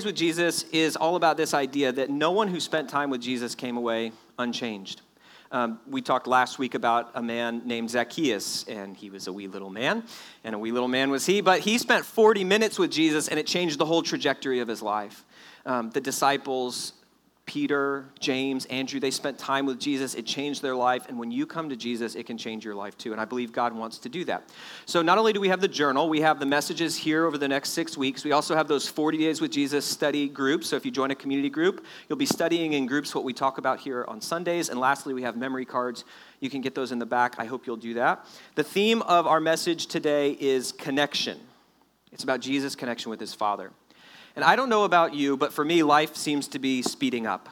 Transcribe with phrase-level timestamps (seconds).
[0.00, 3.10] 40 Days with Jesus is all about this idea that no one who spent time
[3.10, 5.02] with Jesus came away unchanged.
[5.52, 9.46] Um, we talked last week about a man named Zacchaeus, and he was a wee
[9.46, 10.02] little man,
[10.42, 13.38] and a wee little man was he, but he spent 40 minutes with Jesus, and
[13.38, 15.26] it changed the whole trajectory of his life.
[15.66, 16.94] Um, the disciples
[17.50, 20.14] Peter, James, Andrew, they spent time with Jesus.
[20.14, 21.08] It changed their life.
[21.08, 23.10] And when you come to Jesus, it can change your life too.
[23.10, 24.48] And I believe God wants to do that.
[24.86, 27.48] So not only do we have the journal, we have the messages here over the
[27.48, 28.22] next six weeks.
[28.22, 30.68] We also have those 40 Days with Jesus study groups.
[30.68, 33.58] So if you join a community group, you'll be studying in groups what we talk
[33.58, 34.68] about here on Sundays.
[34.68, 36.04] And lastly, we have memory cards.
[36.38, 37.34] You can get those in the back.
[37.38, 38.26] I hope you'll do that.
[38.54, 41.40] The theme of our message today is connection.
[42.12, 43.72] It's about Jesus' connection with his Father.
[44.40, 47.50] And I don't know about you, but for me, life seems to be speeding up.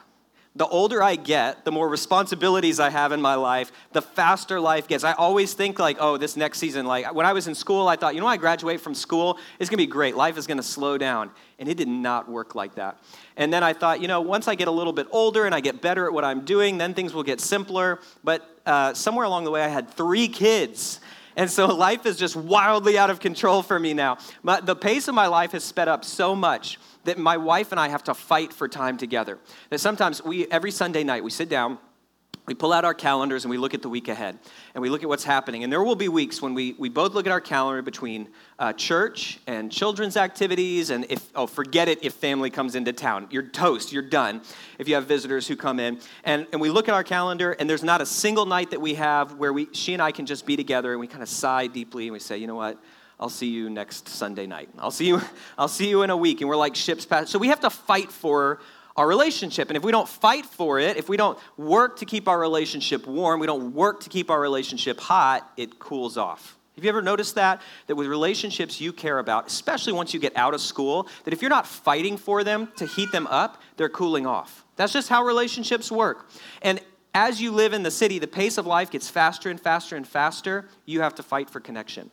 [0.55, 4.87] The older I get, the more responsibilities I have in my life, the faster life
[4.87, 5.03] gets.
[5.03, 7.95] I always think, like, oh, this next season, like when I was in school, I
[7.95, 10.15] thought, you know, when I graduate from school, it's gonna be great.
[10.15, 11.29] Life is gonna slow down.
[11.59, 12.97] And it did not work like that.
[13.37, 15.59] And then I thought, you know, once I get a little bit older and I
[15.59, 17.99] get better at what I'm doing, then things will get simpler.
[18.23, 21.01] But uh, somewhere along the way, I had three kids.
[21.39, 24.17] And so life is just wildly out of control for me now.
[24.43, 27.79] My, the pace of my life has sped up so much that my wife and
[27.79, 29.37] I have to fight for time together.
[29.69, 31.77] That sometimes we, every Sunday night, we sit down
[32.49, 34.39] we pull out our calendars and we look at the week ahead
[34.73, 35.63] and we look at what's happening.
[35.63, 38.27] And there will be weeks when we, we both look at our calendar between
[38.57, 40.89] uh, church and children's activities.
[40.89, 43.27] And if, oh, forget it if family comes into town.
[43.29, 44.41] You're toast, you're done
[44.79, 45.99] if you have visitors who come in.
[46.23, 48.95] And, and we look at our calendar and there's not a single night that we
[48.95, 51.67] have where we, she and I can just be together and we kind of sigh
[51.67, 52.79] deeply and we say, you know what?
[53.19, 54.69] I'll see you next Sunday night.
[54.79, 55.21] I'll see you,
[55.57, 56.41] I'll see you in a week.
[56.41, 57.29] And we're like ships past.
[57.29, 58.59] So we have to fight for
[58.99, 59.69] our relationship.
[59.69, 63.07] And if we don't fight for it, if we don't work to keep our relationship
[63.07, 66.57] warm, we don't work to keep our relationship hot, it cools off.
[66.75, 67.61] Have you ever noticed that?
[67.87, 71.41] That with relationships you care about, especially once you get out of school, that if
[71.41, 74.65] you're not fighting for them to heat them up, they're cooling off.
[74.75, 76.29] That's just how relationships work.
[76.61, 76.81] And
[77.13, 80.05] as you live in the city, the pace of life gets faster and faster and
[80.05, 80.67] faster.
[80.85, 82.11] You have to fight for connection.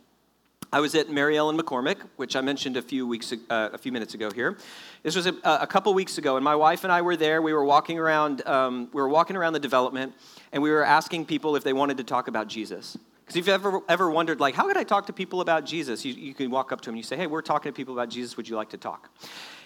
[0.73, 3.93] I was at Mary Ellen McCormick, which I mentioned a few weeks, uh, a few
[3.93, 4.57] minutes ago here.
[5.03, 7.41] This was a, a, couple weeks ago, and my wife and I were there.
[7.41, 10.13] We were walking around, um, we were walking around the development,
[10.53, 12.99] and we were asking people if they wanted to talk about Jesus.
[13.27, 16.05] Because if you've ever, ever wondered, like, how could I talk to people about Jesus?
[16.05, 17.93] You, you can walk up to them and you say, hey, we're talking to people
[17.93, 18.37] about Jesus.
[18.37, 19.11] Would you like to talk?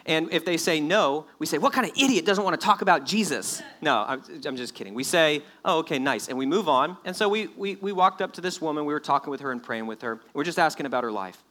[0.06, 2.82] And if they say no, we say, What kind of idiot doesn't want to talk
[2.82, 3.62] about Jesus?
[3.80, 4.94] No, I'm, I'm, just kidding.
[4.94, 6.28] We say, Oh, okay, nice.
[6.28, 6.96] And we move on.
[7.04, 8.84] And so we, we, we walked up to this woman.
[8.84, 10.20] We were talking with her and praying with her.
[10.32, 11.42] We're just asking about her life.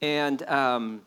[0.00, 1.02] And um,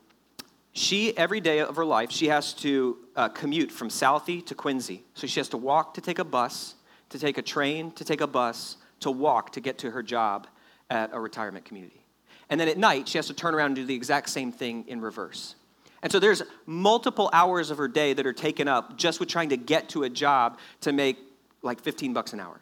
[0.72, 5.02] she, every day of her life, she has to uh, commute from Southie to Quincy.
[5.14, 6.76] So she has to walk to take a bus,
[7.10, 10.46] to take a train, to take a bus, to walk to get to her job
[10.88, 12.04] at a retirement community.
[12.48, 14.84] And then at night, she has to turn around and do the exact same thing
[14.88, 15.54] in reverse.
[16.02, 19.50] And so there's multiple hours of her day that are taken up just with trying
[19.50, 21.18] to get to a job to make
[21.62, 22.60] like 15 bucks an hour.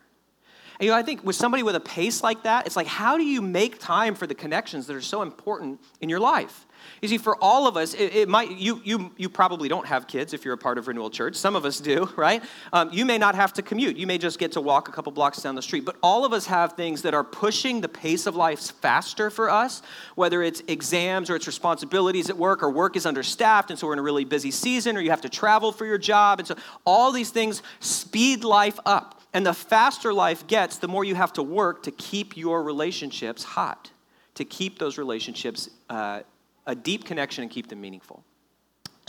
[0.81, 3.17] And you know, I think with somebody with a pace like that, it's like, how
[3.17, 6.67] do you make time for the connections that are so important in your life?
[7.01, 10.07] You see, for all of us, it, it, might you you you probably don't have
[10.07, 11.37] kids if you're a part of Renewal Church.
[11.37, 12.43] Some of us do, right?
[12.73, 13.97] Um, you may not have to commute.
[13.97, 15.85] You may just get to walk a couple blocks down the street.
[15.85, 19.49] But all of us have things that are pushing the pace of life faster for
[19.49, 19.83] us.
[20.15, 23.93] Whether it's exams or it's responsibilities at work, or work is understaffed, and so we're
[23.95, 26.57] in a really busy season, or you have to travel for your job, and so
[26.85, 29.21] all these things speed life up.
[29.35, 33.45] And the faster life gets, the more you have to work to keep your relationships
[33.45, 33.91] hot,
[34.35, 35.69] to keep those relationships.
[35.89, 36.23] Uh,
[36.69, 38.23] a deep connection and keep them meaningful.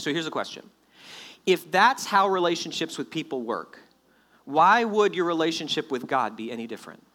[0.00, 0.68] So here's a question
[1.46, 3.78] If that's how relationships with people work,
[4.44, 7.06] why would your relationship with God be any different?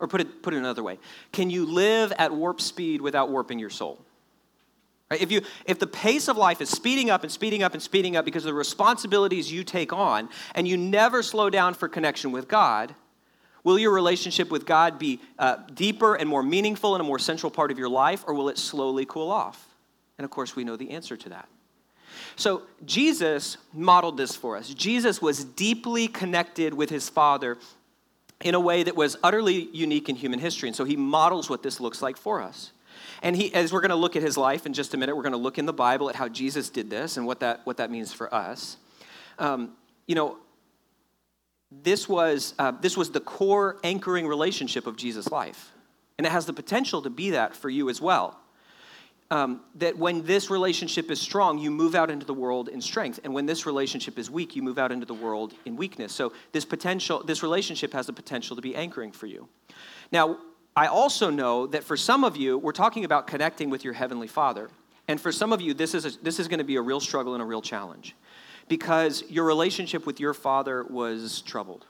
[0.00, 0.98] Or put it, put it another way
[1.32, 4.04] can you live at warp speed without warping your soul?
[5.10, 5.22] Right?
[5.22, 8.16] If, you, if the pace of life is speeding up and speeding up and speeding
[8.16, 12.32] up because of the responsibilities you take on, and you never slow down for connection
[12.32, 12.94] with God,
[13.64, 17.50] Will your relationship with God be uh, deeper and more meaningful and a more central
[17.50, 19.68] part of your life, or will it slowly cool off?
[20.18, 21.48] And of course, we know the answer to that.
[22.36, 24.72] So, Jesus modeled this for us.
[24.72, 27.58] Jesus was deeply connected with his Father
[28.40, 30.68] in a way that was utterly unique in human history.
[30.68, 32.72] And so, he models what this looks like for us.
[33.22, 35.22] And he, as we're going to look at his life in just a minute, we're
[35.22, 37.78] going to look in the Bible at how Jesus did this and what that, what
[37.78, 38.76] that means for us.
[39.38, 39.72] Um,
[40.06, 40.38] you know,
[41.82, 45.72] this was, uh, this was the core anchoring relationship of Jesus' life.
[46.18, 48.38] And it has the potential to be that for you as well.
[49.30, 53.20] Um, that when this relationship is strong, you move out into the world in strength.
[53.24, 56.12] And when this relationship is weak, you move out into the world in weakness.
[56.12, 59.48] So this potential, this relationship has the potential to be anchoring for you.
[60.12, 60.38] Now,
[60.76, 64.28] I also know that for some of you, we're talking about connecting with your Heavenly
[64.28, 64.68] Father.
[65.08, 67.34] And for some of you, this is, this is going to be a real struggle
[67.34, 68.14] and a real challenge
[68.68, 71.86] because your relationship with your father was troubled.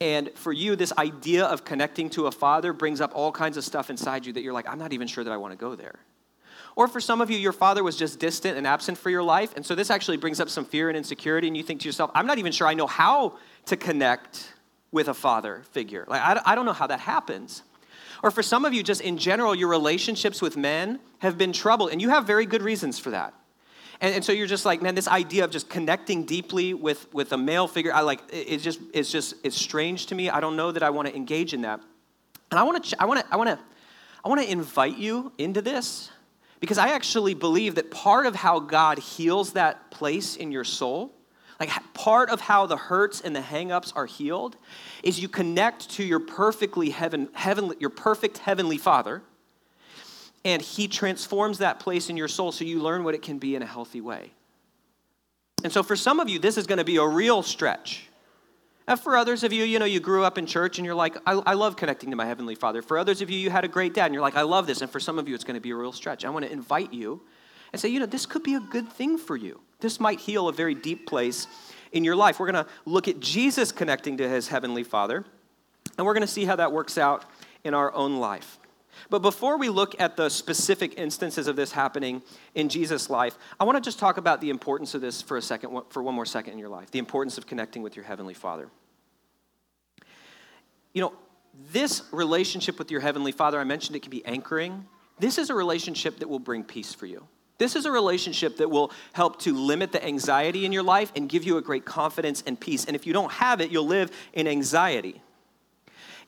[0.00, 3.64] And for you, this idea of connecting to a father brings up all kinds of
[3.64, 5.74] stuff inside you that you're like, I'm not even sure that I want to go
[5.74, 5.98] there.
[6.76, 9.54] Or for some of you, your father was just distant and absent for your life.
[9.56, 11.48] And so this actually brings up some fear and insecurity.
[11.48, 14.54] And you think to yourself, I'm not even sure I know how to connect
[14.92, 16.04] with a father figure.
[16.08, 17.62] Like, I, I don't know how that happens.
[18.22, 21.90] Or for some of you, just in general, your relationships with men have been troubled.
[21.90, 23.34] And you have very good reasons for that.
[24.00, 27.32] And, and so you're just like, man, this idea of just connecting deeply with, with
[27.32, 30.30] a male figure, I like, it's just, it's just, it's strange to me.
[30.30, 31.80] I don't know that I want to engage in that.
[32.50, 33.58] And I want to, I want to, I want to,
[34.24, 36.10] I want to invite you into this
[36.60, 41.12] because I actually believe that part of how God heals that place in your soul,
[41.58, 44.56] like part of how the hurts and the hangups are healed,
[45.02, 49.22] is you connect to your perfectly heaven, heavenly, your perfect heavenly Father
[50.44, 53.54] and He transforms that place in your soul so you learn what it can be
[53.54, 54.32] in a healthy way.
[55.62, 58.06] And so for some of you, this is going to be a real stretch.
[58.86, 61.16] And for others of you, you know, you grew up in church and you're like,
[61.26, 62.82] I, I, love connecting to my Heavenly Father.
[62.82, 64.80] For others of you, you had a great dad and you're like, I love this.
[64.80, 66.24] And for some of you, it's going to be a real stretch.
[66.24, 67.20] I want to invite you
[67.72, 69.60] and say, you know, this could be a good thing for you.
[69.80, 71.46] This might heal a very deep place
[71.92, 72.40] in your life.
[72.40, 75.24] We're going to look at Jesus connecting to his Heavenly Father,
[75.96, 77.24] and we're going to see how that works out
[77.64, 78.59] in our own life.
[79.08, 82.22] But before we look at the specific instances of this happening
[82.54, 85.42] in Jesus' life, I want to just talk about the importance of this for a
[85.42, 88.34] second, for one more second in your life the importance of connecting with your Heavenly
[88.34, 88.68] Father.
[90.92, 91.12] You know,
[91.72, 94.86] this relationship with your Heavenly Father, I mentioned it can be anchoring.
[95.18, 97.26] This is a relationship that will bring peace for you.
[97.58, 101.28] This is a relationship that will help to limit the anxiety in your life and
[101.28, 102.86] give you a great confidence and peace.
[102.86, 105.20] And if you don't have it, you'll live in anxiety.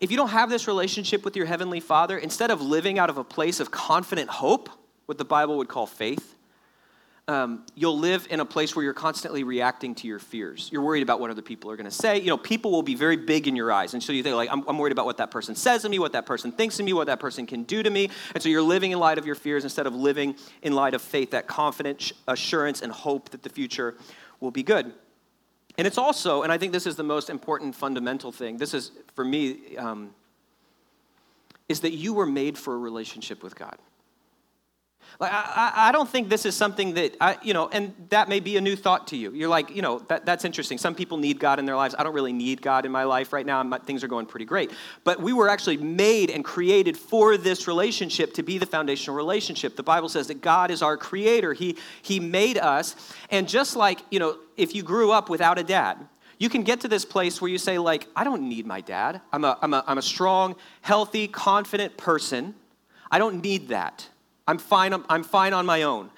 [0.03, 3.19] If you don't have this relationship with your Heavenly Father, instead of living out of
[3.19, 4.69] a place of confident hope,
[5.07, 6.35] what the Bible would call faith,
[7.29, 10.69] um, you'll live in a place where you're constantly reacting to your fears.
[10.73, 12.19] You're worried about what other people are going to say.
[12.19, 13.95] You know, people will be very big in your eyes.
[13.95, 16.01] And so you think, like, I'm, I'm worried about what that person says to me,
[16.01, 18.11] what that person thinks of me, what that person can do to me.
[18.35, 21.01] And so you're living in light of your fears instead of living in light of
[21.01, 23.95] faith, that confident assurance and hope that the future
[24.41, 24.93] will be good.
[25.79, 28.93] And it's also, and I think this is the most important fundamental thing, this is,
[29.15, 30.15] for me, um,
[31.69, 33.79] is that you were made for a relationship with God.
[35.21, 38.41] Like, I, I don't think this is something that, I, you know, and that may
[38.41, 39.33] be a new thought to you.
[39.33, 40.79] You're like, you know, that, that's interesting.
[40.79, 41.95] Some people need God in their lives.
[41.99, 43.63] I don't really need God in my life right now.
[43.79, 44.71] things are going pretty great.
[45.05, 49.77] But we were actually made and created for this relationship to be the foundational relationship.
[49.77, 51.53] The Bible says that God is our creator.
[51.53, 52.97] He, he made us.
[53.31, 55.99] And just like, you know, if you grew up without a dad,
[56.39, 59.21] you can get to this place where you say, like, I don't need my dad.
[59.33, 62.57] I'm a, I'm a, I'm a strong, healthy, confident person.
[63.13, 64.09] I don't need that.
[64.47, 66.11] I'm fine, I'm fine on my own.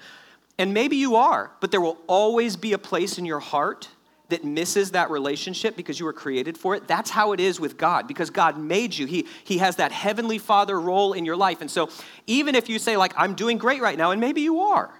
[0.57, 3.89] And maybe you are, but there will always be a place in your heart
[4.29, 6.87] that misses that relationship because you were created for it.
[6.87, 9.05] That's how it is with God because God made you.
[9.05, 11.61] He, he has that heavenly father role in your life.
[11.61, 11.89] And so
[12.25, 14.91] even if you say, like, I'm doing great right now, and maybe you are,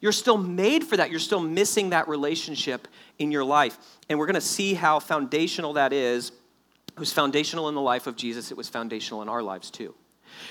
[0.00, 1.10] you're still made for that.
[1.10, 2.88] You're still missing that relationship
[3.20, 3.78] in your life.
[4.08, 6.32] And we're going to see how foundational that is.
[6.88, 9.94] It was foundational in the life of Jesus, it was foundational in our lives too.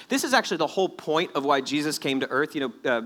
[0.10, 2.56] This is actually the whole point of why Jesus came to earth.
[2.56, 3.02] You know, uh,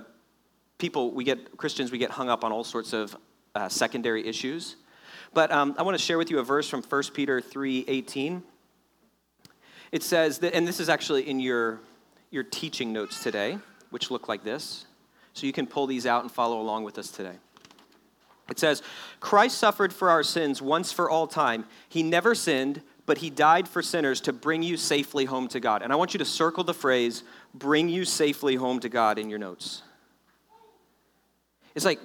[0.77, 3.15] people, we get, Christians, we get hung up on all sorts of
[3.55, 4.75] uh, secondary issues.
[5.33, 8.43] But um, I want to share with you a verse from 1 Peter 3 18.
[9.91, 11.79] It says that, and this is actually in your,
[12.31, 13.57] your teaching notes today,
[13.91, 14.85] which look like this.
[15.33, 17.35] So you can pull these out and follow along with us today.
[18.49, 18.83] It says,
[19.19, 21.65] Christ suffered for our sins once for all time.
[21.89, 25.81] He never sinned, but he died for sinners to bring you safely home to God.
[25.81, 29.29] And I want you to circle the phrase, bring you safely home to God in
[29.29, 29.83] your notes.
[31.75, 31.99] It's like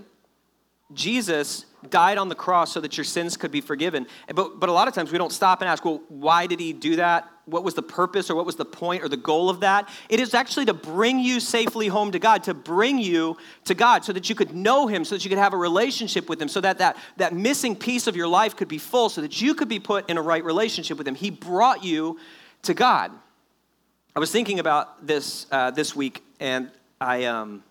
[0.92, 4.07] Jesus died on the cross so that your sins could be forgiven.
[4.35, 6.73] But, but a lot of times we don't stop and ask, well, why did he
[6.73, 7.28] do that?
[7.50, 9.88] What was the purpose or what was the point or the goal of that?
[10.09, 14.04] It is actually to bring you safely home to God, to bring you to God
[14.04, 16.49] so that you could know him, so that you could have a relationship with him,
[16.49, 19.54] so that that, that missing piece of your life could be full, so that you
[19.54, 21.14] could be put in a right relationship with him.
[21.14, 22.19] He brought you
[22.62, 23.11] to God.
[24.14, 27.25] I was thinking about this uh, this week, and I.
[27.25, 27.64] Um,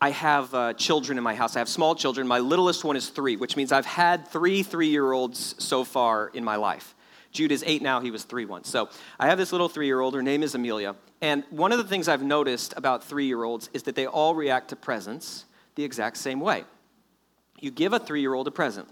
[0.00, 1.54] I have uh, children in my house.
[1.54, 2.26] I have small children.
[2.26, 6.26] My littlest one is three, which means I've had three three year olds so far
[6.34, 6.96] in my life.
[7.32, 8.68] Jude is eight now, he was three once.
[8.68, 10.14] So I have this little three year old.
[10.14, 10.94] Her name is Amelia.
[11.20, 14.34] And one of the things I've noticed about three year olds is that they all
[14.34, 16.64] react to presents the exact same way.
[17.58, 18.88] You give a three year old a present,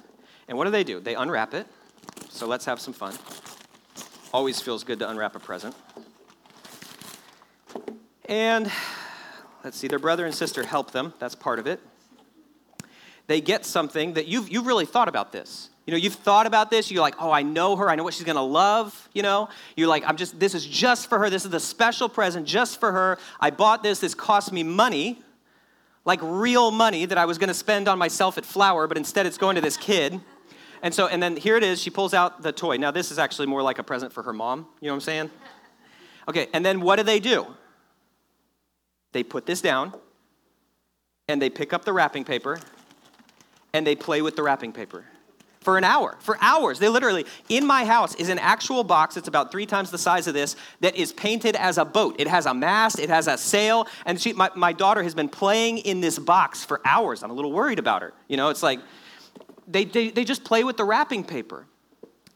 [0.49, 1.01] and what do they do?
[1.01, 1.67] They unwrap it.
[2.31, 3.15] So let's have some fun.
[4.33, 5.75] Always feels good to unwrap a present.
[8.27, 8.71] And
[9.65, 11.13] let's see, their brother and sister help them.
[11.19, 11.81] That's part of it.
[13.27, 15.70] They get something that you've, you've really thought about this.
[15.87, 16.91] You know, you've thought about this.
[16.91, 17.89] You're like, oh, I know her.
[17.89, 19.09] I know what she's going to love.
[19.13, 21.31] You know, you're like, I'm just, this is just for her.
[21.31, 23.19] This is the special present just for her.
[23.41, 23.99] I bought this.
[23.99, 25.23] This cost me money,
[26.05, 29.27] like real money that I was going to spend on myself at Flour, but instead
[29.27, 30.21] it's going to this kid.
[30.83, 31.81] And so, and then here it is.
[31.81, 32.77] She pulls out the toy.
[32.77, 34.67] Now, this is actually more like a present for her mom.
[34.81, 35.31] You know what I'm saying?
[36.29, 37.47] Okay, and then what do they do?
[39.13, 39.93] They put this down
[41.27, 42.61] and they pick up the wrapping paper
[43.73, 45.05] and they play with the wrapping paper
[45.61, 46.17] for an hour.
[46.21, 46.79] For hours.
[46.79, 50.27] They literally, in my house is an actual box that's about three times the size
[50.27, 52.17] of this that is painted as a boat.
[52.19, 55.29] It has a mast, it has a sail, and she, my, my daughter has been
[55.29, 57.23] playing in this box for hours.
[57.23, 58.15] I'm a little worried about her.
[58.27, 58.81] You know, it's like
[59.69, 61.67] they, they, they just play with the wrapping paper.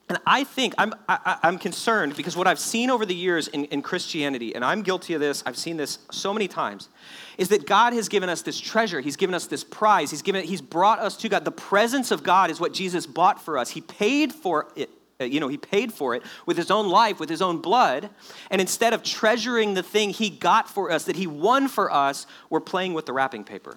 [0.08, 3.64] And I think I'm, I, am concerned because what I've seen over the years in,
[3.66, 6.90] in Christianity, and I'm guilty of this, I've seen this so many times,
[7.38, 9.00] is that God has given us this treasure.
[9.00, 10.10] He's given us this prize.
[10.10, 11.46] He's, given, he's brought us to God.
[11.46, 13.70] The presence of God is what Jesus bought for us.
[13.70, 14.90] He paid for it.
[15.18, 18.10] Uh, you know, he paid for it with his own life, with his own blood.
[18.50, 22.26] And instead of treasuring the thing he got for us, that he won for us,
[22.50, 23.76] we're playing with the wrapping paper.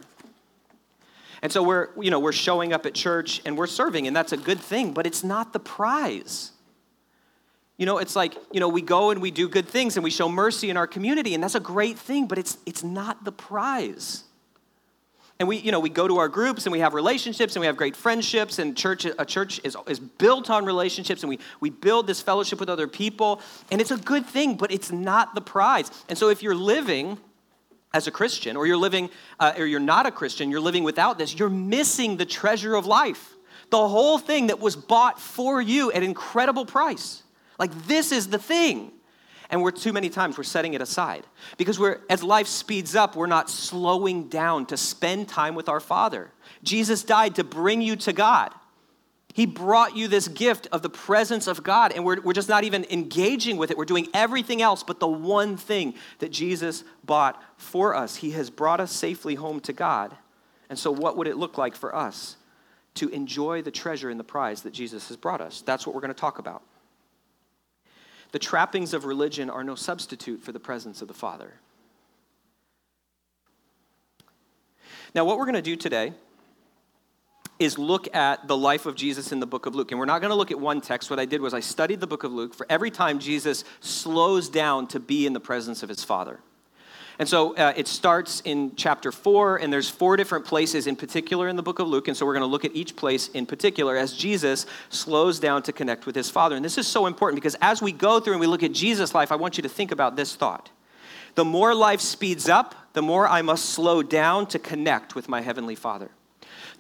[1.42, 4.32] And so we're, you know, we're showing up at church and we're serving, and that's
[4.32, 6.52] a good thing, but it's not the prize.
[7.78, 10.10] You know, it's like, you know, we go and we do good things and we
[10.10, 13.32] show mercy in our community, and that's a great thing, but it's, it's not the
[13.32, 14.24] prize.
[15.40, 17.68] And we, you know, we go to our groups and we have relationships and we
[17.68, 21.70] have great friendships, and church, a church is, is built on relationships, and we, we
[21.70, 25.42] build this fellowship with other people, and it's a good thing, but it's not the
[25.42, 25.92] prize.
[26.10, 27.20] And so if you're living
[27.94, 31.18] as a Christian, or you're living, uh, or you're not a Christian, you're living without
[31.18, 33.36] this, you're missing the treasure of life.
[33.70, 37.24] The whole thing that was bought for you at incredible price.
[37.60, 38.92] Like, this is the thing.
[39.50, 41.26] And we're too many times we're setting it aside
[41.58, 45.80] because we're as life speeds up, we're not slowing down to spend time with our
[45.80, 46.32] Father.
[46.64, 48.54] Jesus died to bring you to God.
[49.38, 52.64] He brought you this gift of the presence of God, and we're, we're just not
[52.64, 53.78] even engaging with it.
[53.78, 58.16] We're doing everything else but the one thing that Jesus bought for us.
[58.16, 60.18] He has brought us safely home to God.
[60.72, 62.38] And so, what would it look like for us
[62.96, 65.62] to enjoy the treasure and the prize that Jesus has brought us?
[65.62, 66.64] That's what we're going to talk about.
[68.32, 71.54] The trappings of religion are no substitute for the presence of the Father.
[75.14, 76.14] Now, what we're going to do today
[77.60, 79.92] is look at the life of Jesus in the book of Luke.
[79.92, 81.10] And we're not going to look at one text.
[81.10, 84.50] What I did was I studied the book of Luke for every time Jesus slows
[84.50, 86.40] down to be in the presence of his Father.
[87.20, 91.48] And so uh, it starts in chapter four, and there's four different places in particular
[91.48, 92.08] in the book of Luke.
[92.08, 95.64] And so we're going to look at each place in particular as Jesus slows down
[95.64, 96.56] to connect with his Father.
[96.56, 99.16] And this is so important because as we go through and we look at Jesus'
[99.16, 100.70] life, I want you to think about this thought.
[101.34, 105.42] The more life speeds up, the more I must slow down to connect with my
[105.42, 106.12] Heavenly Father.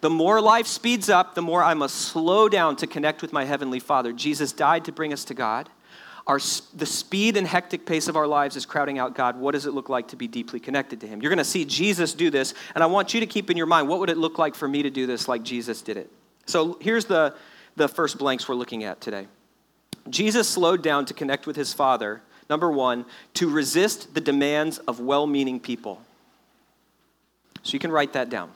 [0.01, 3.45] The more life speeds up, the more I must slow down to connect with my
[3.45, 4.13] Heavenly Father.
[4.13, 5.69] Jesus died to bring us to God.
[6.27, 6.39] Our,
[6.75, 9.39] the speed and hectic pace of our lives is crowding out God.
[9.39, 11.21] What does it look like to be deeply connected to Him?
[11.21, 13.65] You're going to see Jesus do this, and I want you to keep in your
[13.65, 16.11] mind what would it look like for me to do this like Jesus did it?
[16.45, 17.33] So here's the,
[17.75, 19.27] the first blanks we're looking at today.
[20.09, 24.99] Jesus slowed down to connect with His Father, number one, to resist the demands of
[24.99, 26.01] well meaning people.
[27.63, 28.51] So you can write that down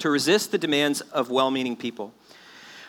[0.00, 2.12] to resist the demands of well meaning people.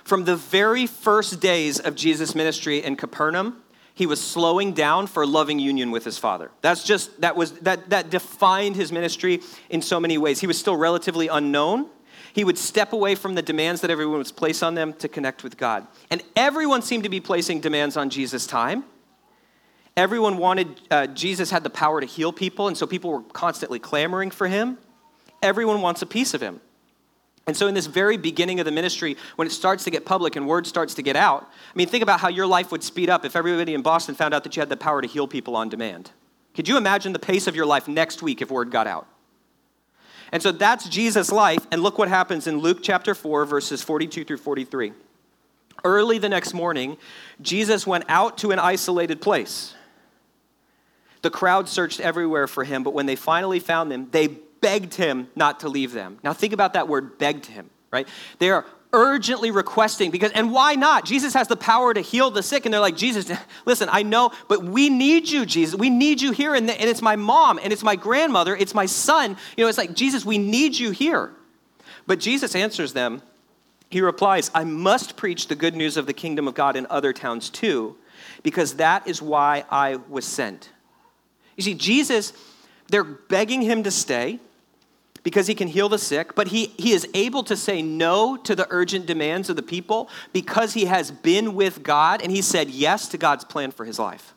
[0.04, 3.62] From the very first days of Jesus' ministry in Capernaum,
[3.94, 6.50] he was slowing down for loving union with his father.
[6.62, 10.40] That's just, that was, that, that defined his ministry in so many ways.
[10.40, 11.88] He was still relatively unknown.
[12.34, 15.44] He would step away from the demands that everyone was placed on them to connect
[15.44, 15.86] with God.
[16.10, 18.86] And everyone seemed to be placing demands on Jesus' time.
[19.98, 23.78] Everyone wanted, uh, Jesus had the power to heal people, and so people were constantly
[23.78, 24.78] clamoring for him.
[25.42, 26.62] Everyone wants a piece of him.
[27.48, 30.36] And so, in this very beginning of the ministry, when it starts to get public
[30.36, 33.10] and word starts to get out, I mean, think about how your life would speed
[33.10, 35.56] up if everybody in Boston found out that you had the power to heal people
[35.56, 36.12] on demand.
[36.54, 39.08] Could you imagine the pace of your life next week if word got out?
[40.32, 41.66] And so that's Jesus' life.
[41.72, 44.94] And look what happens in Luke chapter 4, verses 42 through 43.
[45.84, 46.98] Early the next morning,
[47.42, 49.74] Jesus went out to an isolated place.
[51.22, 55.28] The crowd searched everywhere for him, but when they finally found him, they begged him
[55.36, 56.20] not to leave them.
[56.24, 58.08] Now think about that word begged him, right?
[58.40, 61.06] They are urgently requesting because and why not?
[61.06, 63.32] Jesus has the power to heal the sick and they're like jesus
[63.66, 65.76] listen i know but we need you jesus.
[65.76, 68.86] We need you here and, and it's my mom and it's my grandmother it's my
[68.86, 69.38] son.
[69.56, 71.32] You know it's like jesus we need you here.
[72.06, 73.22] But jesus answers them.
[73.90, 77.14] He replies i must preach the good news of the kingdom of god in other
[77.14, 77.96] towns too
[78.44, 80.70] because that is why i was sent.
[81.56, 82.34] You see jesus
[82.90, 84.40] They're begging him to stay
[85.24, 88.56] because he can heal the sick, but he, he is able to say no to
[88.56, 92.70] the urgent demands of the people because he has been with God and he said
[92.70, 94.34] yes to God's plan for his life.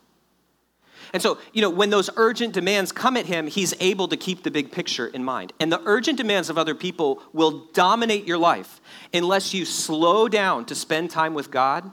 [1.13, 4.43] And so, you know, when those urgent demands come at him, he's able to keep
[4.43, 5.53] the big picture in mind.
[5.59, 8.81] And the urgent demands of other people will dominate your life
[9.13, 11.89] unless you slow down to spend time with God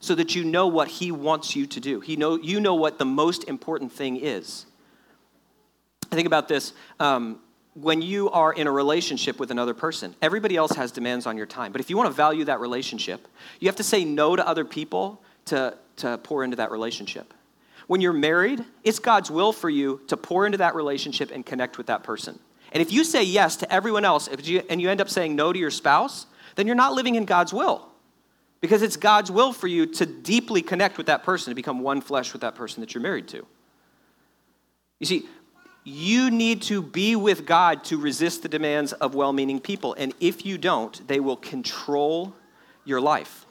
[0.00, 2.00] so that you know what he wants you to do.
[2.00, 4.66] He know, you know what the most important thing is.
[6.10, 6.72] I think about this.
[7.00, 7.40] Um,
[7.74, 11.46] when you are in a relationship with another person, everybody else has demands on your
[11.46, 11.72] time.
[11.72, 13.26] But if you want to value that relationship,
[13.58, 17.34] you have to say no to other people to, to pour into that relationship.
[17.86, 21.76] When you're married, it's God's will for you to pour into that relationship and connect
[21.76, 22.38] with that person.
[22.72, 25.52] And if you say yes to everyone else you, and you end up saying no
[25.52, 27.88] to your spouse, then you're not living in God's will.
[28.60, 32.00] Because it's God's will for you to deeply connect with that person, to become one
[32.00, 33.46] flesh with that person that you're married to.
[35.00, 35.28] You see,
[35.84, 39.94] you need to be with God to resist the demands of well meaning people.
[39.94, 42.34] And if you don't, they will control
[42.86, 43.44] your life.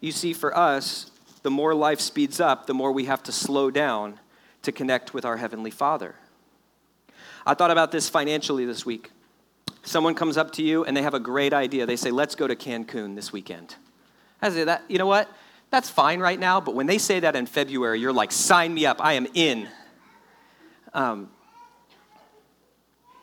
[0.00, 1.10] You see, for us,
[1.42, 4.18] the more life speeds up, the more we have to slow down
[4.62, 6.16] to connect with our Heavenly Father.
[7.46, 9.10] I thought about this financially this week.
[9.82, 11.86] Someone comes up to you and they have a great idea.
[11.86, 13.76] They say, Let's go to Cancun this weekend.
[14.42, 15.28] I say, that, You know what?
[15.70, 18.86] That's fine right now, but when they say that in February, you're like, Sign me
[18.86, 19.02] up.
[19.02, 19.68] I am in.
[20.94, 21.30] Um,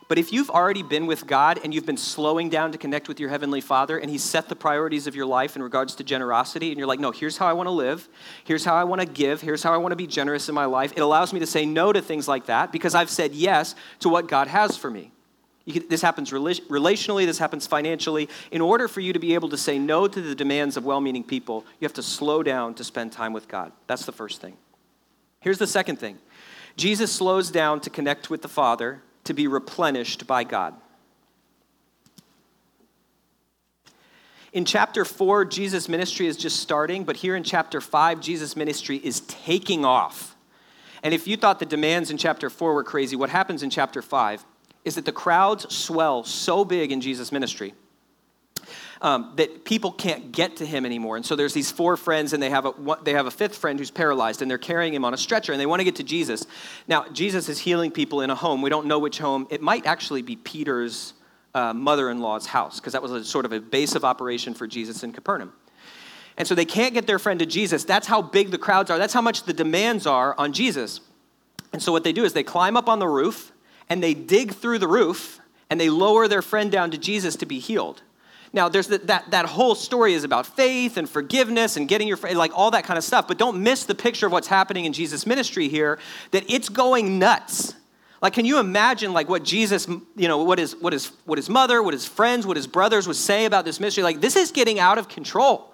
[0.08, 3.20] but if you've already been with God and you've been slowing down to connect with
[3.20, 6.70] your Heavenly Father and He's set the priorities of your life in regards to generosity,
[6.70, 8.08] and you're like, no, here's how I want to live,
[8.44, 10.64] here's how I want to give, here's how I want to be generous in my
[10.64, 13.74] life, it allows me to say no to things like that because I've said yes
[14.00, 15.12] to what God has for me.
[15.70, 18.30] Can, this happens relationally, this happens financially.
[18.50, 21.02] In order for you to be able to say no to the demands of well
[21.02, 23.72] meaning people, you have to slow down to spend time with God.
[23.86, 24.56] That's the first thing.
[25.40, 26.18] Here's the second thing
[26.78, 30.74] Jesus slows down to connect with the Father to be replenished by God.
[34.52, 38.96] In chapter 4, Jesus' ministry is just starting, but here in chapter 5, Jesus' ministry
[39.02, 40.36] is taking off.
[41.02, 44.00] And if you thought the demands in chapter 4 were crazy, what happens in chapter
[44.00, 44.44] 5
[44.84, 47.74] is that the crowds swell so big in Jesus' ministry
[49.00, 51.16] um, that people can't get to him anymore.
[51.16, 53.78] And so there's these four friends, and they have, a, they have a fifth friend
[53.78, 56.02] who's paralyzed, and they're carrying him on a stretcher, and they want to get to
[56.02, 56.46] Jesus.
[56.88, 58.62] Now, Jesus is healing people in a home.
[58.62, 59.46] We don't know which home.
[59.50, 61.14] It might actually be Peter's
[61.54, 64.54] uh, mother in law's house, because that was a sort of a base of operation
[64.54, 65.52] for Jesus in Capernaum.
[66.36, 67.84] And so they can't get their friend to Jesus.
[67.84, 68.98] That's how big the crowds are.
[68.98, 71.00] That's how much the demands are on Jesus.
[71.72, 73.52] And so what they do is they climb up on the roof
[73.88, 77.46] and they dig through the roof and they lower their friend down to Jesus to
[77.46, 78.02] be healed.
[78.52, 82.16] Now, there's the, that, that whole story is about faith and forgiveness and getting your,
[82.34, 83.28] like all that kind of stuff.
[83.28, 85.98] But don't miss the picture of what's happening in Jesus' ministry here,
[86.30, 87.74] that it's going nuts.
[88.20, 91.48] Like, can you imagine like what Jesus, you know, what his, what his, what his
[91.48, 94.02] mother, what his friends, what his brothers would say about this ministry?
[94.02, 95.72] Like, this is getting out of control.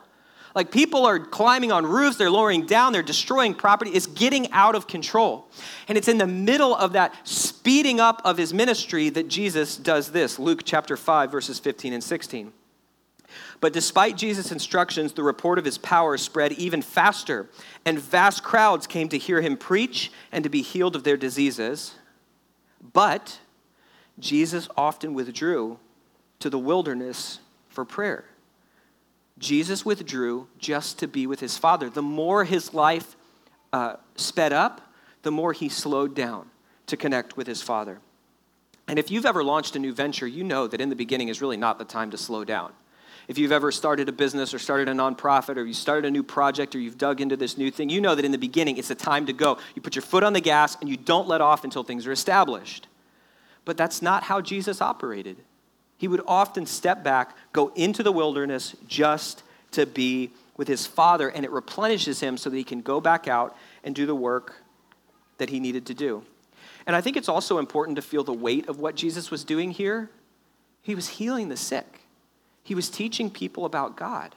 [0.54, 3.90] Like, people are climbing on roofs, they're lowering down, they're destroying property.
[3.90, 5.48] It's getting out of control.
[5.88, 10.12] And it's in the middle of that speeding up of his ministry that Jesus does
[10.12, 10.38] this.
[10.38, 12.52] Luke chapter 5, verses 15 and 16.
[13.64, 17.48] But despite Jesus' instructions, the report of his power spread even faster,
[17.86, 21.94] and vast crowds came to hear him preach and to be healed of their diseases.
[22.92, 23.40] But
[24.18, 25.78] Jesus often withdrew
[26.40, 27.38] to the wilderness
[27.70, 28.26] for prayer.
[29.38, 31.88] Jesus withdrew just to be with his Father.
[31.88, 33.16] The more his life
[33.72, 36.50] uh, sped up, the more he slowed down
[36.88, 37.98] to connect with his Father.
[38.86, 41.40] And if you've ever launched a new venture, you know that in the beginning is
[41.40, 42.74] really not the time to slow down.
[43.26, 46.22] If you've ever started a business or started a nonprofit or you started a new
[46.22, 48.88] project or you've dug into this new thing, you know that in the beginning it's
[48.88, 49.58] the time to go.
[49.74, 52.12] You put your foot on the gas and you don't let off until things are
[52.12, 52.86] established.
[53.64, 55.38] But that's not how Jesus operated.
[55.96, 61.28] He would often step back, go into the wilderness just to be with his Father,
[61.28, 64.56] and it replenishes him so that he can go back out and do the work
[65.38, 66.22] that he needed to do.
[66.86, 69.70] And I think it's also important to feel the weight of what Jesus was doing
[69.70, 70.10] here.
[70.82, 72.03] He was healing the sick.
[72.64, 74.34] He was teaching people about God.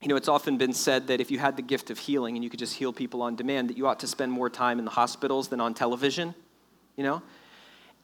[0.00, 2.44] You know, it's often been said that if you had the gift of healing and
[2.44, 4.84] you could just heal people on demand, that you ought to spend more time in
[4.84, 6.34] the hospitals than on television,
[6.96, 7.22] you know?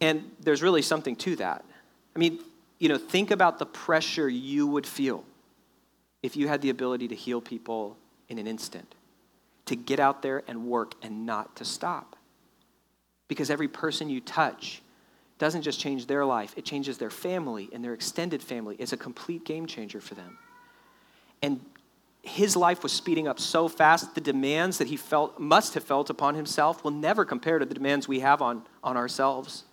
[0.00, 1.64] And there's really something to that.
[2.16, 2.40] I mean,
[2.80, 5.24] you know, think about the pressure you would feel
[6.22, 7.96] if you had the ability to heal people
[8.28, 8.94] in an instant,
[9.66, 12.16] to get out there and work and not to stop.
[13.28, 14.81] Because every person you touch
[15.42, 18.76] doesn't just change their life, it changes their family and their extended family.
[18.78, 20.38] It's a complete game changer for them.
[21.42, 21.61] And
[22.22, 26.11] his life was speeding up so fast, the demands that he felt, must have felt
[26.11, 29.64] upon himself will never compare to the demands we have on, on ourselves.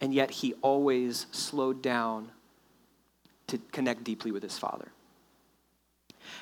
[0.00, 2.30] And yet he always slowed down
[3.48, 4.88] to connect deeply with his Father.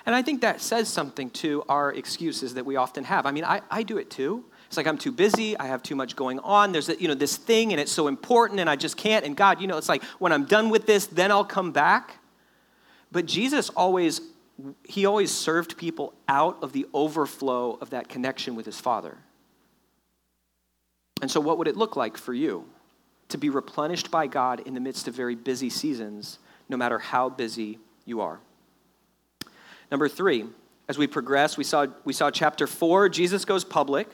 [0.07, 3.27] And I think that says something to our excuses that we often have.
[3.27, 4.45] I mean, I, I do it too.
[4.71, 6.71] It's like I'm too busy, I have too much going on.
[6.71, 9.27] There's a, you know this thing and it's so important and I just can't.
[9.27, 12.19] And God, you know, it's like when I'm done with this, then I'll come back.
[13.11, 14.21] But Jesus always
[14.85, 19.19] he always served people out of the overflow of that connection with his Father.
[21.21, 22.65] And so what would it look like for you
[23.31, 27.29] to be replenished by God in the midst of very busy seasons, no matter how
[27.29, 28.39] busy you are?
[29.91, 30.45] Number 3,
[30.89, 34.09] as we progress, we saw we saw chapter 4, Jesus goes public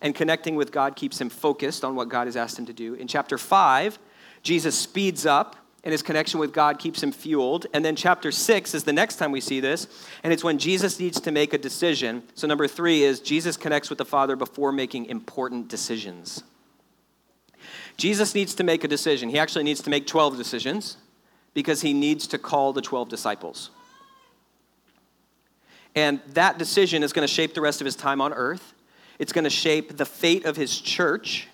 [0.00, 2.94] and connecting with God keeps him focused on what God has asked him to do.
[2.94, 3.98] In chapter 5,
[4.42, 7.66] Jesus speeds up and his connection with God keeps him fueled.
[7.72, 9.86] And then chapter 6 is the next time we see this,
[10.22, 12.24] and it's when Jesus needs to make a decision.
[12.34, 16.42] So, number three is Jesus connects with the Father before making important decisions.
[17.96, 19.28] Jesus needs to make a decision.
[19.28, 20.96] He actually needs to make 12 decisions
[21.54, 23.70] because he needs to call the 12 disciples.
[25.94, 28.74] And that decision is going to shape the rest of his time on earth.
[29.18, 31.48] It's going to shape the fate of his church.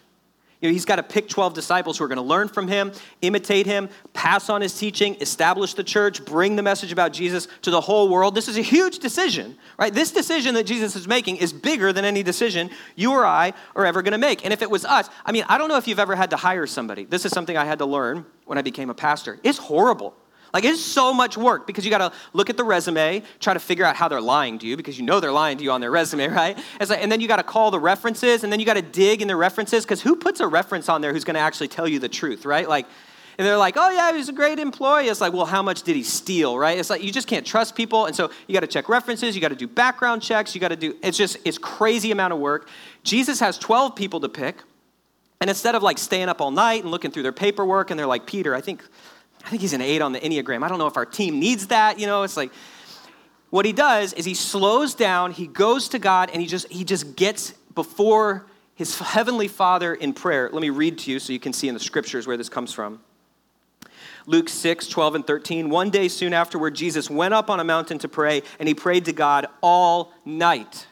[0.61, 2.93] You know, he's got to pick 12 disciples who are going to learn from him,
[3.21, 7.71] imitate him, pass on his teaching, establish the church, bring the message about Jesus to
[7.71, 8.35] the whole world.
[8.35, 9.93] This is a huge decision, right?
[9.93, 13.85] This decision that Jesus is making is bigger than any decision you or I are
[13.85, 14.43] ever going to make.
[14.43, 16.37] And if it was us, I mean, I don't know if you've ever had to
[16.37, 17.05] hire somebody.
[17.05, 19.39] This is something I had to learn when I became a pastor.
[19.43, 20.15] It's horrible.
[20.55, 23.61] Like it's so much work because you got to look at the resume, try to
[23.61, 25.81] figure out how they're lying to you because you know they're lying to you on
[25.81, 26.57] their resume, right?
[26.79, 29.21] Like, and then you got to call the references and then you got to dig
[29.21, 31.89] in the references because who puts a reference on there who's going to actually tell
[31.89, 32.69] you the truth, right?
[32.69, 32.87] Like,
[33.37, 35.09] and they're like, oh yeah, he was a great employee.
[35.09, 36.79] It's like, well, how much did he steal, right?
[36.79, 39.41] It's like you just can't trust people, and so you got to check references, you
[39.41, 40.97] got to do background checks, you got to do.
[41.03, 42.69] It's just it's crazy amount of work.
[43.03, 44.63] Jesus has twelve people to pick,
[45.41, 48.07] and instead of like staying up all night and looking through their paperwork, and they're
[48.07, 48.85] like, Peter, I think
[49.45, 50.65] I think he's an eight on the Enneagram.
[50.65, 51.99] I don't know if our team needs that.
[51.99, 52.51] You know, it's like,
[53.51, 56.83] what he does is he slows down, he goes to God, and he just, he
[56.83, 60.49] just gets before his heavenly Father in prayer.
[60.51, 62.73] Let me read to you so you can see in the scriptures where this comes
[62.73, 63.01] from.
[64.27, 65.69] Luke 6, 12, and 13.
[65.69, 69.05] One day soon afterward, Jesus went up on a mountain to pray, and he prayed
[69.05, 70.87] to God all night.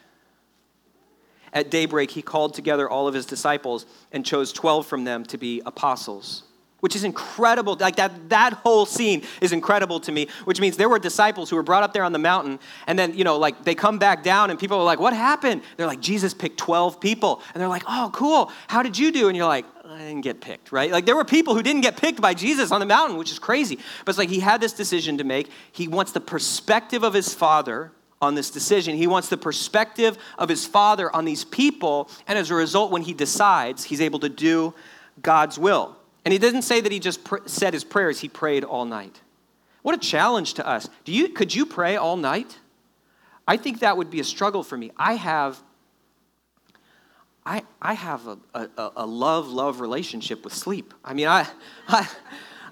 [1.55, 5.39] At daybreak, he called together all of his disciples and chose 12 from them to
[5.39, 6.45] be apostles
[6.83, 7.77] which is incredible.
[7.79, 11.55] Like that, that whole scene is incredible to me, which means there were disciples who
[11.55, 14.25] were brought up there on the mountain, and then, you know, like they come back
[14.25, 15.63] down, and people are like, What happened?
[15.77, 17.41] They're like, Jesus picked 12 people.
[17.55, 18.51] And they're like, Oh, cool.
[18.67, 19.29] How did you do?
[19.29, 20.91] And you're like, I didn't get picked, right?
[20.91, 23.39] Like there were people who didn't get picked by Jesus on the mountain, which is
[23.39, 23.77] crazy.
[23.77, 25.51] But it's like he had this decision to make.
[25.71, 28.97] He wants the perspective of his father on this decision.
[28.97, 32.11] He wants the perspective of his father on these people.
[32.27, 34.75] And as a result, when he decides, he's able to do
[35.21, 35.97] God's will.
[36.25, 39.21] And he didn't say that he just pr- said his prayers, he prayed all night.
[39.83, 40.89] What a challenge to us.
[41.05, 42.59] Do you, could you pray all night?
[43.47, 44.93] I think that would be a struggle for me.
[44.97, 45.61] I have,
[47.45, 50.95] I, I have a, a, a love, love relationship with sleep.
[51.05, 51.49] I mean, I,
[51.89, 52.09] I,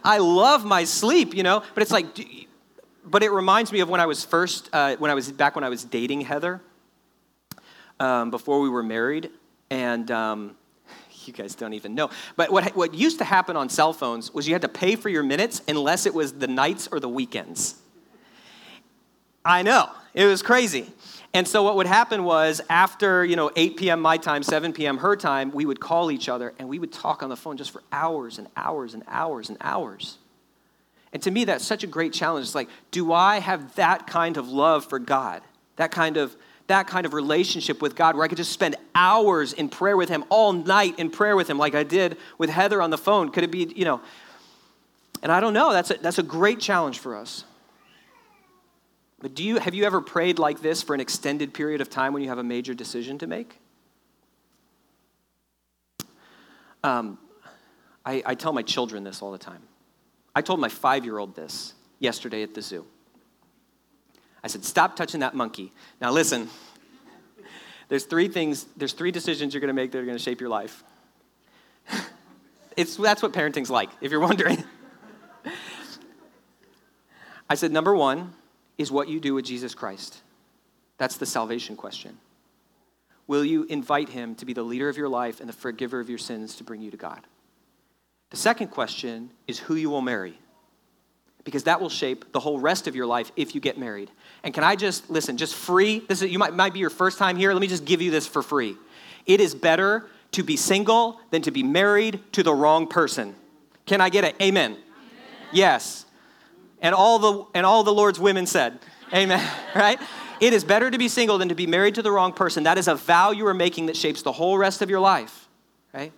[0.05, 2.07] I love my sleep, you know, but it's like,
[3.05, 5.65] but it reminds me of when I was first, uh, when I was back when
[5.65, 6.63] I was dating Heather,
[7.99, 9.31] um, before we were married.
[9.71, 10.57] And um,
[11.26, 12.11] you guys don't even know.
[12.37, 15.09] But what, what used to happen on cell phones was you had to pay for
[15.09, 17.76] your minutes unless it was the nights or the weekends.
[19.44, 20.87] I know, it was crazy.
[21.33, 24.00] And so what would happen was after, you know, 8 p.m.
[24.00, 24.98] my time, 7 p.m.
[24.98, 27.70] her time, we would call each other and we would talk on the phone just
[27.70, 30.18] for hours and hours and hours and hours.
[31.12, 32.46] And to me, that's such a great challenge.
[32.46, 35.42] It's like, do I have that kind of love for God?
[35.76, 36.37] That kind of
[36.70, 40.09] that kind of relationship with God where I could just spend hours in prayer with
[40.09, 43.30] Him, all night in prayer with Him, like I did with Heather on the phone?
[43.30, 44.00] Could it be, you know?
[45.22, 45.72] And I don't know.
[45.72, 47.44] That's a, that's a great challenge for us.
[49.20, 52.12] But do you, have you ever prayed like this for an extended period of time
[52.12, 53.59] when you have a major decision to make?
[56.83, 57.18] Um,
[58.06, 59.62] I, I tell my children this all the time.
[60.35, 62.87] I told my five year old this yesterday at the zoo.
[64.42, 65.72] I said, Stop touching that monkey.
[66.00, 66.48] Now, listen,
[67.88, 70.40] there's three things, there's three decisions you're going to make that are going to shape
[70.40, 70.85] your life.
[72.76, 74.62] it's, that's what parenting's like, if you're wondering.
[77.48, 78.33] I said, Number one
[78.79, 80.22] is what you do with Jesus Christ.
[80.98, 82.18] That's the salvation question.
[83.26, 86.09] Will you invite him to be the leader of your life and the forgiver of
[86.09, 87.20] your sins to bring you to God?
[88.31, 90.38] The second question is who you will marry.
[91.44, 94.11] Because that will shape the whole rest of your life if you get married.
[94.42, 96.00] And can I just listen, just free?
[96.00, 97.53] This is you might, might be your first time here.
[97.53, 98.76] Let me just give you this for free.
[99.26, 103.35] It is better to be single than to be married to the wrong person.
[103.87, 104.37] Can I get it?
[104.40, 104.72] Amen.
[104.72, 104.83] Amen.
[105.53, 106.07] Yes.
[106.81, 108.79] And all the and all the Lord's women said,
[109.12, 109.46] Amen.
[109.74, 109.98] right?
[110.40, 112.62] It is better to be single than to be married to the wrong person.
[112.62, 115.48] That is a vow you are making that shapes the whole rest of your life.
[115.92, 116.12] Right?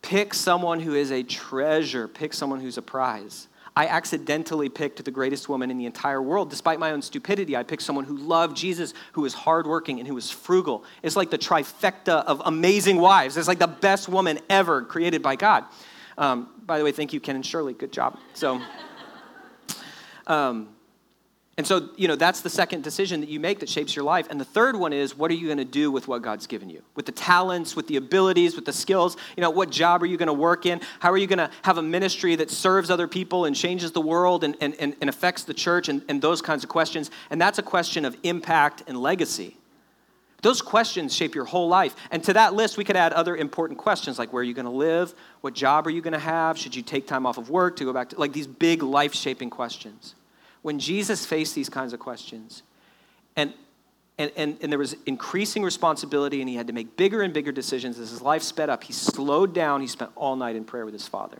[0.00, 2.08] Pick someone who is a treasure.
[2.08, 3.48] Pick someone who's a prize.
[3.74, 6.50] I accidentally picked the greatest woman in the entire world.
[6.50, 10.14] Despite my own stupidity, I picked someone who loved Jesus, who was hardworking, and who
[10.14, 10.84] was frugal.
[11.02, 13.36] It's like the trifecta of amazing wives.
[13.36, 15.64] It's like the best woman ever created by God.
[16.18, 17.72] Um, by the way, thank you, Ken and Shirley.
[17.72, 18.18] Good job.
[18.34, 18.60] So,
[20.26, 20.68] um,
[21.58, 24.26] and so, you know, that's the second decision that you make that shapes your life.
[24.30, 26.70] And the third one is what are you going to do with what God's given
[26.70, 26.82] you?
[26.94, 29.18] With the talents, with the abilities, with the skills?
[29.36, 30.80] You know, what job are you going to work in?
[31.00, 34.00] How are you going to have a ministry that serves other people and changes the
[34.00, 37.10] world and, and, and, affects the church and, and those kinds of questions?
[37.28, 39.58] And that's a question of impact and legacy.
[40.40, 41.94] Those questions shape your whole life.
[42.10, 44.64] And to that list, we could add other important questions like where are you going
[44.64, 45.14] to live?
[45.42, 46.56] What job are you going to have?
[46.56, 49.14] Should you take time off of work to go back to, like these big life
[49.14, 50.14] shaping questions
[50.62, 52.62] when Jesus faced these kinds of questions,
[53.36, 53.52] and,
[54.16, 57.52] and, and, and there was increasing responsibility, and he had to make bigger and bigger
[57.52, 59.80] decisions as his life sped up, he slowed down.
[59.80, 61.38] He spent all night in prayer with his Father.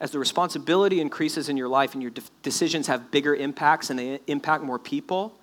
[0.00, 3.98] As the responsibility increases in your life and your de- decisions have bigger impacts and
[3.98, 5.38] they impact more people,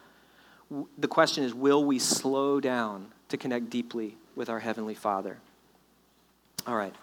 [0.69, 5.37] w- the question is will we slow down to connect deeply with our Heavenly Father?
[6.65, 6.95] All right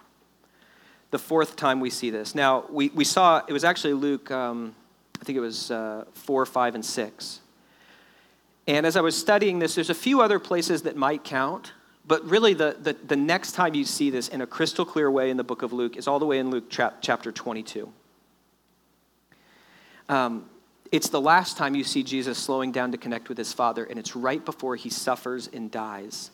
[1.14, 2.34] the fourth time we see this.
[2.34, 4.74] Now, we, we saw, it was actually Luke, um,
[5.20, 7.40] I think it was uh, 4, 5, and 6.
[8.66, 11.72] And as I was studying this, there's a few other places that might count,
[12.04, 15.30] but really the, the, the next time you see this in a crystal clear way
[15.30, 17.92] in the book of Luke is all the way in Luke tra- chapter 22.
[20.08, 20.50] Um,
[20.90, 24.00] it's the last time you see Jesus slowing down to connect with his Father, and
[24.00, 26.32] it's right before he suffers and dies.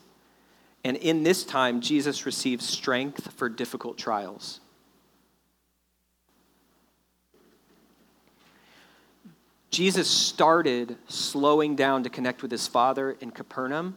[0.85, 4.60] And in this time, Jesus receives strength for difficult trials.
[9.71, 13.97] Jesus started slowing down to connect with his Father in Capernaum,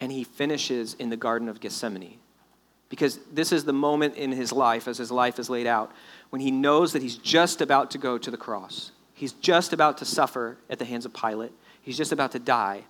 [0.00, 2.18] and he finishes in the Garden of Gethsemane.
[2.88, 5.92] Because this is the moment in his life, as his life is laid out,
[6.30, 8.92] when he knows that he's just about to go to the cross.
[9.14, 11.52] He's just about to suffer at the hands of Pilate.
[11.80, 12.84] He's just about to die.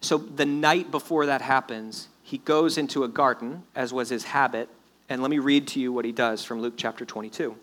[0.00, 4.68] So the night before that happens, he goes into a garden, as was his habit.
[5.08, 7.56] And let me read to you what he does from Luke chapter 22.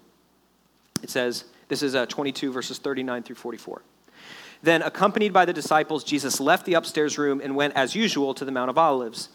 [1.01, 1.43] It says,
[1.73, 3.81] this is uh, 22, verses 39 through 44.
[4.61, 8.45] Then, accompanied by the disciples, Jesus left the upstairs room and went, as usual, to
[8.45, 9.29] the Mount of Olives.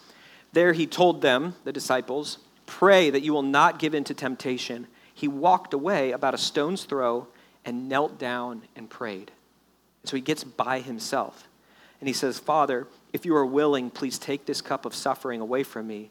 [0.53, 4.87] There he told them, the disciples, Pray that you will not give in to temptation.
[5.12, 7.27] He walked away about a stone's throw
[7.64, 9.33] and knelt down and prayed.
[10.05, 11.48] So he gets by himself.
[11.98, 15.64] And he says, Father, if you are willing, please take this cup of suffering away
[15.64, 16.11] from me.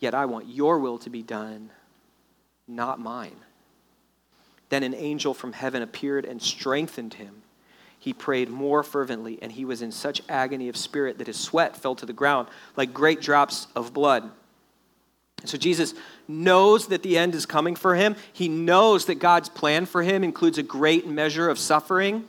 [0.00, 1.70] Yet I want your will to be done,
[2.68, 3.36] not mine.
[4.72, 7.42] Then an angel from heaven appeared and strengthened him.
[7.98, 11.76] He prayed more fervently, and he was in such agony of spirit that his sweat
[11.76, 14.30] fell to the ground like great drops of blood.
[15.44, 15.92] So Jesus
[16.26, 18.16] knows that the end is coming for him.
[18.32, 22.24] He knows that God's plan for him includes a great measure of suffering.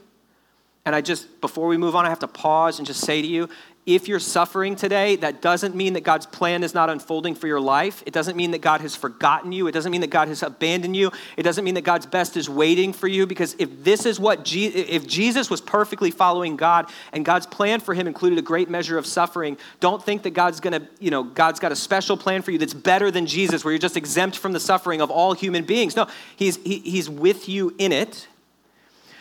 [0.84, 3.26] And I just, before we move on, I have to pause and just say to
[3.26, 3.48] you
[3.86, 7.60] if you're suffering today, that doesn't mean that God's plan is not unfolding for your
[7.60, 8.02] life.
[8.06, 9.66] It doesn't mean that God has forgotten you.
[9.66, 11.12] It doesn't mean that God has abandoned you.
[11.36, 13.26] It doesn't mean that God's best is waiting for you.
[13.26, 17.78] Because if this is what, Je- if Jesus was perfectly following God and God's plan
[17.78, 21.22] for him included a great measure of suffering, don't think that God's gonna, you know,
[21.22, 24.38] God's got a special plan for you that's better than Jesus, where you're just exempt
[24.38, 25.94] from the suffering of all human beings.
[25.94, 28.28] No, He's, he, he's with you in it.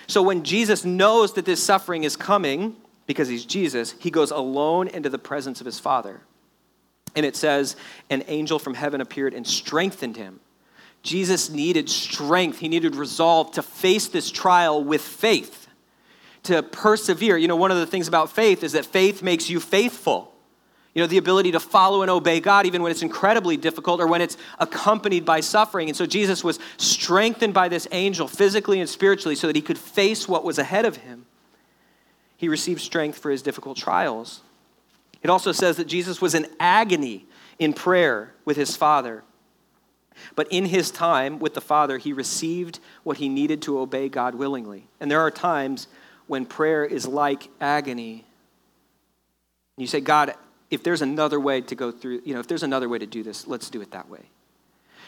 [0.08, 4.88] So when Jesus knows that this suffering is coming, because he's Jesus, he goes alone
[4.88, 6.22] into the presence of his Father.
[7.16, 7.76] And it says,
[8.10, 10.40] an angel from heaven appeared and strengthened him.
[11.04, 15.68] Jesus needed strength, he needed resolve to face this trial with faith,
[16.44, 17.38] to persevere.
[17.38, 20.34] You know, one of the things about faith is that faith makes you faithful.
[20.94, 24.08] You know, the ability to follow and obey God even when it's incredibly difficult or
[24.08, 25.90] when it's accompanied by suffering.
[25.90, 29.78] And so Jesus was strengthened by this angel physically and spiritually so that he could
[29.78, 31.26] face what was ahead of him
[32.44, 34.42] he received strength for his difficult trials.
[35.22, 37.26] It also says that Jesus was in agony
[37.58, 39.24] in prayer with his Father.
[40.36, 44.36] But in his time with the Father, he received what he needed to obey God
[44.36, 44.88] willingly.
[45.00, 45.88] And there are times
[46.28, 48.26] when prayer is like agony.
[49.78, 50.34] You say, God,
[50.70, 53.24] if there's another way to go through, you know, if there's another way to do
[53.24, 54.26] this, let's do it that way.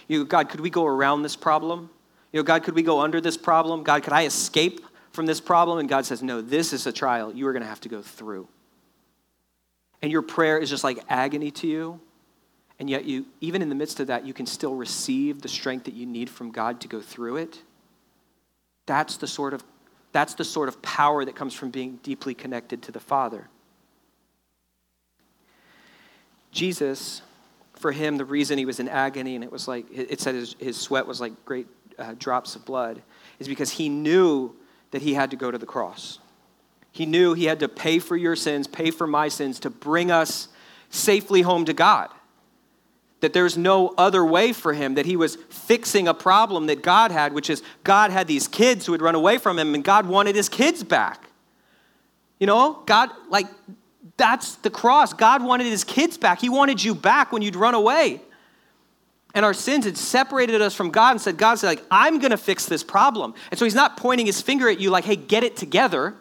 [0.07, 1.89] You, God, could we go around this problem?
[2.31, 3.83] You know, God, could we go under this problem?
[3.83, 4.79] God, could I escape
[5.15, 5.79] from this problem?
[5.79, 8.01] And God says, No, this is a trial you are going to have to go
[8.01, 8.47] through.
[10.01, 11.99] And your prayer is just like agony to you.
[12.77, 15.85] And yet, you, even in the midst of that, you can still receive the strength
[15.85, 17.61] that you need from God to go through it.
[18.85, 19.63] That's the sort of,
[20.11, 23.47] that's the sort of power that comes from being deeply connected to the Father.
[26.51, 27.21] Jesus,
[27.73, 30.55] for him, the reason he was in agony and it was like, it said his,
[30.59, 33.01] his sweat was like great uh, drops of blood,
[33.39, 34.53] is because he knew
[34.91, 36.19] that he had to go to the cross.
[36.91, 40.11] He knew he had to pay for your sins, pay for my sins, to bring
[40.11, 40.47] us
[40.89, 42.09] safely home to God.
[43.19, 47.11] That there's no other way for him, that he was fixing a problem that God
[47.11, 50.05] had, which is God had these kids who had run away from him, and God
[50.05, 51.29] wanted his kids back.
[52.39, 53.47] You know, God, like,
[54.17, 55.13] that's the cross.
[55.13, 56.39] God wanted his kids back.
[56.39, 58.21] He wanted you back when you'd run away.
[59.35, 62.37] And our sins had separated us from God and said, God said, like, I'm gonna
[62.37, 63.35] fix this problem.
[63.51, 66.15] And so he's not pointing his finger at you like, hey, get it together.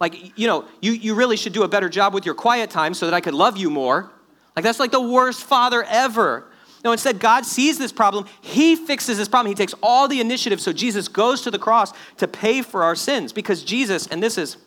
[0.00, 2.94] Like, you know, you, you really should do a better job with your quiet time
[2.94, 4.10] so that I could love you more.
[4.54, 6.46] Like, that's like the worst father ever.
[6.84, 8.26] No, instead, God sees this problem.
[8.40, 9.50] He fixes this problem.
[9.50, 10.60] He takes all the initiative.
[10.60, 14.38] So Jesus goes to the cross to pay for our sins because Jesus, and this
[14.38, 14.58] is,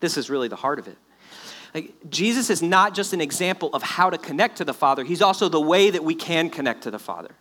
[0.00, 0.98] this is really the heart of it.
[1.74, 5.22] Like, Jesus is not just an example of how to connect to the Father, He's
[5.22, 7.34] also the way that we can connect to the Father.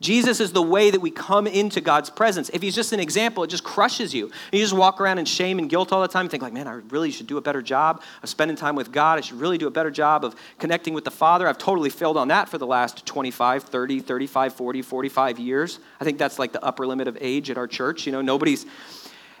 [0.00, 2.48] Jesus is the way that we come into God's presence.
[2.54, 4.30] If he's just an example, it just crushes you.
[4.50, 6.66] You just walk around in shame and guilt all the time and think like, man,
[6.66, 9.18] I really should do a better job of spending time with God.
[9.18, 11.46] I should really do a better job of connecting with the Father.
[11.46, 15.80] I've totally failed on that for the last 25, 30, 35, 40, 45 years.
[16.00, 18.06] I think that's like the upper limit of age at our church.
[18.06, 18.64] You know, nobody's,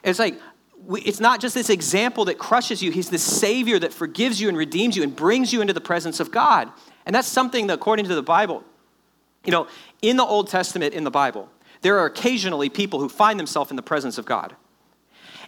[0.04, 0.38] it's like,
[0.86, 2.90] we, it's not just this example that crushes you.
[2.90, 6.20] He's the Savior that forgives you and redeems you and brings you into the presence
[6.20, 6.70] of God.
[7.06, 8.64] And that's something that, according to the Bible,
[9.44, 9.66] you know,
[10.02, 11.48] in the Old Testament, in the Bible,
[11.82, 14.54] there are occasionally people who find themselves in the presence of God.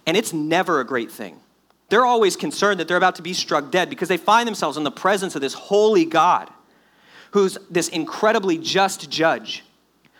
[0.05, 1.39] And it's never a great thing.
[1.89, 4.83] They're always concerned that they're about to be struck dead because they find themselves in
[4.83, 6.49] the presence of this holy God
[7.31, 9.63] who's this incredibly just judge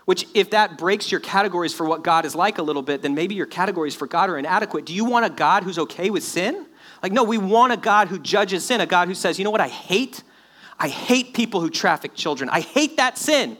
[0.06, 3.16] which, if that breaks your categories for what God is like a little bit, then
[3.16, 4.86] maybe your categories for God are inadequate.
[4.86, 6.66] Do you want a God who's okay with sin?
[7.02, 9.52] Like, no, we want a God who judges sin, a God who says, you know
[9.52, 10.24] what I hate?
[10.80, 12.50] I hate people who traffic children.
[12.50, 13.58] I hate that sin.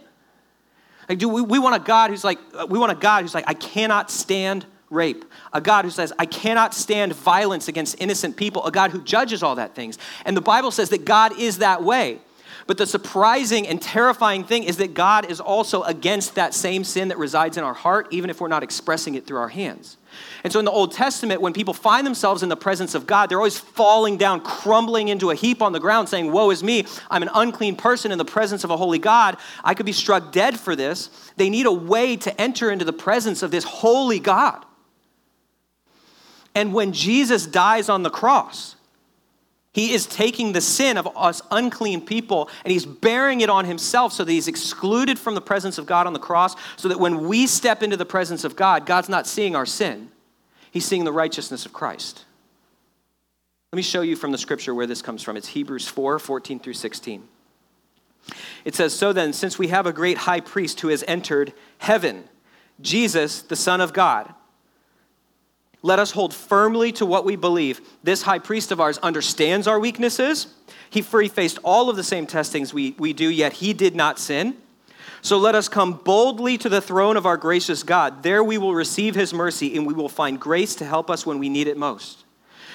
[1.08, 3.34] Like, do we, we want a God who's like, uh, we want a God who's
[3.34, 5.26] like, I cannot stand rape.
[5.52, 8.66] A God who says, I cannot stand violence against innocent people.
[8.66, 9.98] A God who judges all that things.
[10.26, 12.20] And the Bible says that God is that way.
[12.66, 17.10] But the surprising and terrifying thing is that God is also against that same sin
[17.10, 19.98] that resides in our heart, even if we're not expressing it through our hands.
[20.44, 23.30] And so in the Old Testament, when people find themselves in the presence of God,
[23.30, 26.86] they're always falling down, crumbling into a heap on the ground, saying, Woe is me,
[27.10, 29.38] I'm an unclean person in the presence of a holy God.
[29.64, 31.10] I could be struck dead for this.
[31.36, 34.64] They need a way to enter into the presence of this holy God.
[36.56, 38.76] And when Jesus dies on the cross,
[39.74, 44.14] he is taking the sin of us unclean people and he's bearing it on himself
[44.14, 47.28] so that he's excluded from the presence of God on the cross, so that when
[47.28, 50.12] we step into the presence of God, God's not seeing our sin,
[50.72, 52.26] he's seeing the righteousness of Christ.
[53.72, 55.36] Let me show you from the scripture where this comes from.
[55.36, 57.28] It's Hebrews 4 14 through 16.
[58.66, 62.26] It says, So then, since we have a great high priest who has entered heaven,
[62.80, 64.34] Jesus, the Son of God,
[65.84, 67.82] let us hold firmly to what we believe.
[68.04, 70.48] This high priest of ours understands our weaknesses.
[70.90, 74.56] He, faced all of the same testings we, we do, yet he did not sin.
[75.22, 78.24] So let us come boldly to the throne of our gracious God.
[78.24, 81.40] There we will receive his mercy and we will find grace to help us when
[81.40, 82.24] we need it most.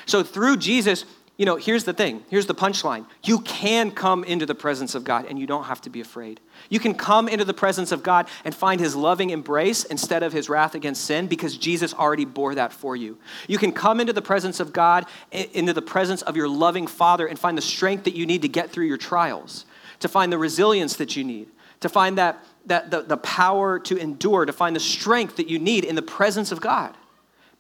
[0.05, 1.05] So through Jesus,
[1.39, 2.25] you know, here's the thing.
[2.29, 3.07] Here's the punchline.
[3.23, 6.41] You can come into the presence of God and you don't have to be afraid.
[6.69, 10.33] You can come into the presence of God and find his loving embrace instead of
[10.33, 13.19] his wrath against sin because Jesus already bore that for you.
[13.47, 17.29] You can come into the presence of God, into the presence of your loving Father,
[17.29, 19.65] and find the strength that you need to get through your trials,
[20.01, 23.97] to find the resilience that you need, to find that, that the, the power to
[23.97, 26.97] endure, to find the strength that you need in the presence of God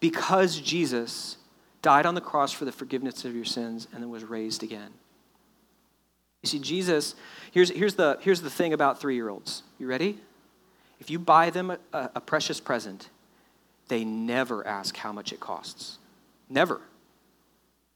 [0.01, 1.38] because Jesus
[1.83, 4.91] died on the cross for the forgiveness of your sins, and then was raised again.
[6.43, 7.15] You see, Jesus,
[7.51, 9.63] here's, here's, the, here's the thing about three year olds.
[9.79, 10.19] You ready?
[11.01, 13.09] If you buy them a, a precious present,
[13.89, 15.99] they never ask how much it costs.
[16.49, 16.81] Never.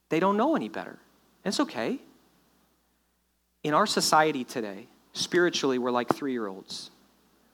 [0.09, 0.99] They don't know any better.
[1.45, 1.99] It's okay.
[3.63, 6.91] In our society today, spiritually, we're like three year olds.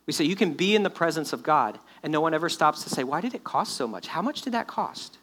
[0.07, 2.83] We say you can be in the presence of God, and no one ever stops
[2.85, 4.09] to say, Why did it cost so much?
[4.09, 5.18] How much did that cost?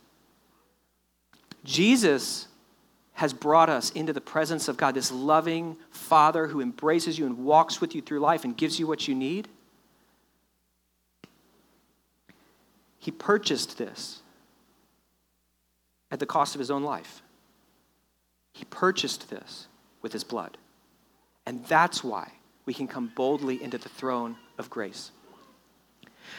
[1.65, 2.47] Jesus
[3.13, 7.39] has brought us into the presence of God, this loving Father who embraces you and
[7.39, 9.47] walks with you through life and gives you what you need.
[12.99, 14.21] He purchased this
[16.11, 17.21] at the cost of his own life.
[18.53, 19.67] He purchased this
[20.01, 20.57] with his blood.
[21.45, 22.31] And that's why
[22.65, 25.11] we can come boldly into the throne of grace.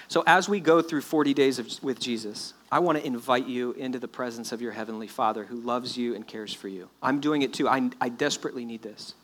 [0.09, 3.73] So, as we go through 40 days of, with Jesus, I want to invite you
[3.73, 6.89] into the presence of your Heavenly Father who loves you and cares for you.
[7.03, 7.69] I'm doing it too.
[7.69, 9.15] I, I desperately need this.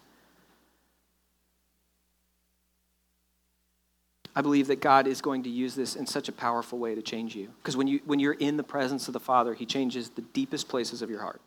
[4.34, 7.02] I believe that God is going to use this in such a powerful way to
[7.02, 7.50] change you.
[7.58, 10.68] Because when, you, when you're in the presence of the Father, He changes the deepest
[10.68, 11.40] places of your heart.